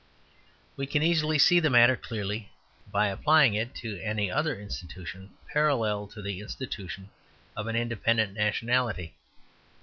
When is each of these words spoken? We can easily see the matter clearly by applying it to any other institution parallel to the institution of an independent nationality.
We 0.77 0.87
can 0.87 1.03
easily 1.03 1.37
see 1.37 1.59
the 1.59 1.69
matter 1.69 1.95
clearly 1.95 2.49
by 2.91 3.09
applying 3.09 3.53
it 3.53 3.75
to 3.85 3.99
any 3.99 4.31
other 4.31 4.59
institution 4.59 5.35
parallel 5.53 6.07
to 6.07 6.23
the 6.23 6.39
institution 6.39 7.11
of 7.55 7.67
an 7.67 7.75
independent 7.75 8.33
nationality. 8.33 9.13